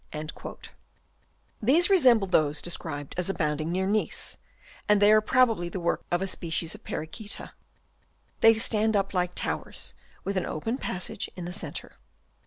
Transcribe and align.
These 0.11 0.31
closely 0.31 1.93
resemble 1.95 2.25
those 2.25 2.59
described 2.59 3.13
as 3.19 3.29
abounding 3.29 3.71
near 3.71 3.85
Nice; 3.85 4.39
and 4.89 4.99
they 4.99 5.11
are 5.11 5.21
probably 5.21 5.69
the 5.69 5.79
work 5.79 6.03
of 6.09 6.23
a 6.23 6.25
species 6.25 6.73
of 6.73 6.83
Perichaeta. 6.83 7.51
They 8.39 8.55
stand 8.57 8.95
up 8.95 9.13
like 9.13 9.35
towers, 9.35 9.93
with 10.23 10.37
an 10.37 10.45
open 10.47 10.79
passage 10.79 11.29
in 11.35 11.45
the 11.45 11.53
centre. 11.53 11.99